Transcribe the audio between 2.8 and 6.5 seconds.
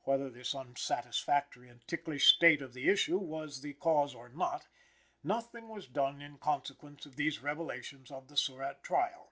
issue was the cause or not, nothing was done in